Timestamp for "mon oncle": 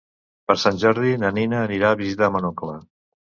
2.37-2.81